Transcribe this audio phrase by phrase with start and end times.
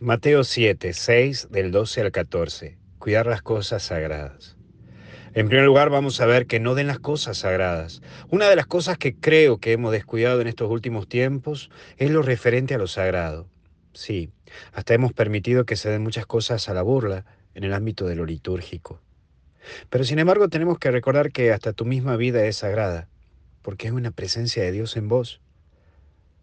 [0.00, 2.78] Mateo 7, 6 del 12 al 14.
[3.00, 4.56] Cuidar las cosas sagradas.
[5.34, 8.00] En primer lugar, vamos a ver que no den las cosas sagradas.
[8.30, 12.22] Una de las cosas que creo que hemos descuidado en estos últimos tiempos es lo
[12.22, 13.48] referente a lo sagrado.
[13.92, 14.30] Sí,
[14.72, 17.24] hasta hemos permitido que se den muchas cosas a la burla
[17.54, 19.00] en el ámbito de lo litúrgico.
[19.90, 23.08] Pero sin embargo tenemos que recordar que hasta tu misma vida es sagrada,
[23.62, 25.40] porque es una presencia de Dios en vos.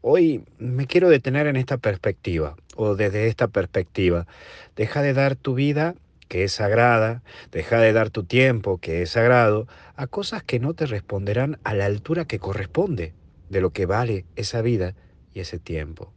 [0.02, 4.28] Hoy me quiero detener en esta perspectiva, o desde esta perspectiva.
[4.76, 5.96] Deja de dar tu vida,
[6.28, 10.74] que es sagrada, deja de dar tu tiempo, que es sagrado, a cosas que no
[10.74, 13.14] te responderán a la altura que corresponde
[13.50, 14.96] de lo que vale esa vida
[15.34, 16.14] y ese tiempo.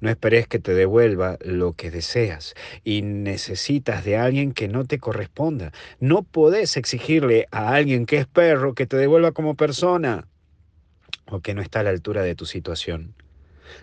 [0.00, 4.98] No esperes que te devuelva lo que deseas y necesitas de alguien que no te
[4.98, 5.72] corresponda.
[6.00, 10.26] No podés exigirle a alguien que es perro que te devuelva como persona
[11.26, 13.14] o que no está a la altura de tu situación.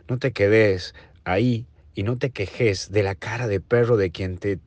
[0.09, 4.37] No te quedes ahí y no te quejes de la cara de perro de quien
[4.37, 4.59] te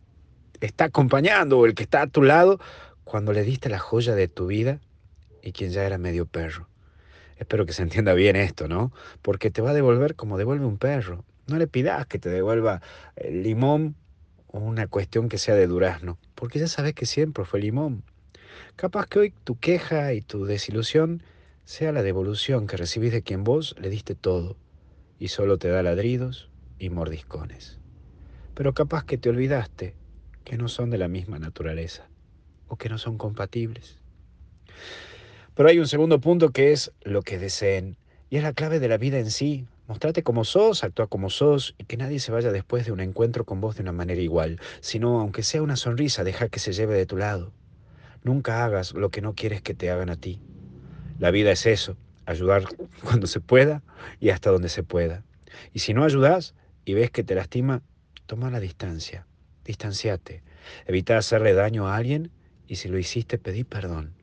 [0.61, 2.59] está acompañando o el que está a tu lado
[3.05, 4.81] cuando le diste la joya de tu vida
[5.43, 6.69] y quien ya era medio perro.
[7.37, 8.93] Espero que se entienda bien esto, ¿no?
[9.23, 11.25] Porque te va a devolver como devuelve un perro.
[11.47, 12.81] No le pidas que te devuelva
[13.15, 13.95] el limón
[14.48, 18.03] o una cuestión que sea de durazno, porque ya sabes que siempre fue limón.
[18.75, 21.23] Capaz que hoy tu queja y tu desilusión
[21.65, 24.57] sea la devolución que recibís de quien vos le diste todo
[25.19, 26.48] y solo te da ladridos
[26.79, 27.79] y mordiscones.
[28.55, 29.95] Pero capaz que te olvidaste
[30.45, 32.09] que no son de la misma naturaleza
[32.69, 33.98] o que no son compatibles.
[35.55, 37.97] Pero hay un segundo punto que es lo que deseen
[38.31, 39.67] y es la clave de la vida en sí.
[39.89, 43.45] Mostrate como sos, actúa como sos y que nadie se vaya después de un encuentro
[43.45, 46.95] con vos de una manera igual, sino aunque sea una sonrisa, deja que se lleve
[46.95, 47.53] de tu lado.
[48.23, 50.41] Nunca hagas lo que no quieres que te hagan a ti.
[51.19, 52.65] La vida es eso, ayudar
[53.03, 53.83] cuando se pueda
[54.20, 55.25] y hasta donde se pueda.
[55.73, 56.55] Y si no ayudas
[56.89, 57.83] y ves que te lastima,
[58.25, 59.27] toma la distancia,
[59.62, 60.42] distanciate,
[60.86, 62.30] evita hacerle daño a alguien
[62.67, 64.14] y si lo hiciste pedí perdón.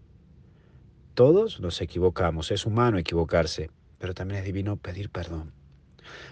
[1.13, 3.69] Todos nos equivocamos, es humano equivocarse,
[3.99, 5.53] pero también es divino pedir perdón.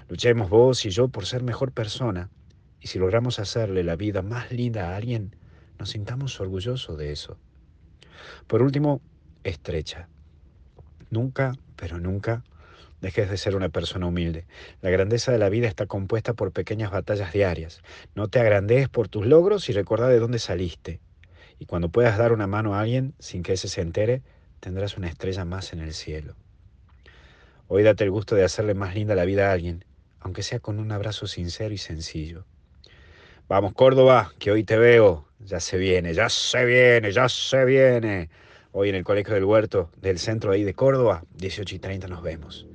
[0.10, 2.32] Luchemos vos y yo por ser mejor persona
[2.82, 5.36] y si logramos hacerle la vida más linda a alguien,
[5.78, 7.38] nos sintamos orgullosos de eso.
[8.48, 9.02] Por último,
[9.44, 10.10] estrecha.
[11.12, 12.44] Nunca, pero nunca,
[13.04, 14.46] dejes de ser una persona humilde.
[14.82, 17.82] La grandeza de la vida está compuesta por pequeñas batallas diarias.
[18.16, 21.02] No te agrandes por tus logros y recuerda de dónde saliste.
[21.60, 24.22] Y cuando puedas dar una mano a alguien sin que ese se entere,
[24.62, 26.36] tendrás una estrella más en el cielo.
[27.68, 29.84] Hoy date el gusto de hacerle más linda la vida a alguien,
[30.22, 32.46] aunque sea con un abrazo sincero y sencillo.
[33.50, 35.28] Vamos, Córdoba, que hoy te veo.
[35.42, 38.30] Ya se viene, ya se viene, ya se viene.
[38.72, 42.24] Hoy en el Colegio del Huerto del centro ahí de Córdoba, 18 y 30 nos
[42.24, 42.66] vemos.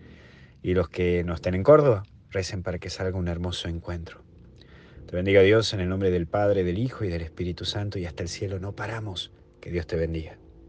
[0.62, 4.22] Y los que no estén en Córdoba, recen para que salga un hermoso encuentro.
[5.06, 8.04] Te bendiga Dios en el nombre del Padre, del Hijo y del Espíritu Santo y
[8.04, 9.30] hasta el cielo no paramos.
[9.60, 10.38] Que Dios te bendiga.